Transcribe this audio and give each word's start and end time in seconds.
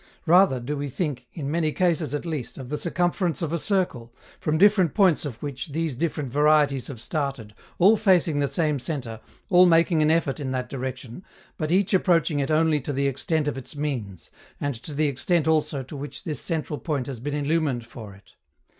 Rather 0.25 0.59
do 0.59 0.75
we 0.75 0.89
think, 0.89 1.27
in 1.31 1.51
many 1.51 1.71
cases 1.71 2.11
at 2.11 2.25
least, 2.25 2.57
of 2.57 2.69
the 2.69 2.77
circumference 2.79 3.43
of 3.43 3.53
a 3.53 3.59
circle, 3.59 4.11
from 4.39 4.57
different 4.57 4.95
points 4.95 5.25
of 5.25 5.37
which 5.43 5.73
these 5.73 5.95
different 5.95 6.27
varieties 6.31 6.87
have 6.87 6.99
started, 6.99 7.53
all 7.77 7.95
facing 7.95 8.39
the 8.39 8.47
same 8.47 8.79
centre, 8.79 9.19
all 9.51 9.67
making 9.67 10.01
an 10.01 10.09
effort 10.09 10.39
in 10.39 10.49
that 10.49 10.69
direction, 10.69 11.23
but 11.55 11.71
each 11.71 11.93
approaching 11.93 12.39
it 12.39 12.49
only 12.49 12.81
to 12.81 12.91
the 12.91 13.07
extent 13.07 13.47
of 13.47 13.59
its 13.59 13.75
means, 13.75 14.31
and 14.59 14.73
to 14.73 14.95
the 14.95 15.07
extent 15.07 15.47
also 15.47 15.83
to 15.83 15.95
which 15.95 16.23
this 16.23 16.39
central 16.39 16.79
point 16.79 17.05
has 17.05 17.19
been 17.19 17.35
illumined 17.35 17.85
for 17.85 18.15
it. 18.15 18.31